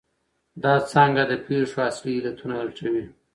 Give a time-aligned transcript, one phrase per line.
[0.63, 3.05] دا څانګه د پېښو اصلي علتونه لټوي.